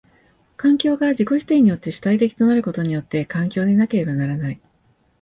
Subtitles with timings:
[0.57, 4.59] 環境が自己否定によって主体的となることによって環境でなければならない。